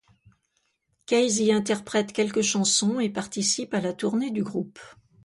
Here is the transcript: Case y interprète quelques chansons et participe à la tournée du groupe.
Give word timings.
Case 1.05 1.37
y 1.41 1.53
interprète 1.53 2.11
quelques 2.11 2.41
chansons 2.41 2.99
et 2.99 3.11
participe 3.11 3.75
à 3.75 3.81
la 3.81 3.93
tournée 3.93 4.31
du 4.31 4.41
groupe. 4.43 4.79